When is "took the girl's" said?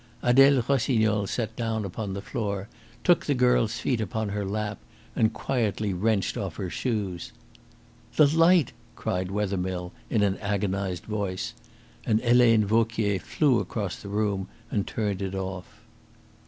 3.03-3.77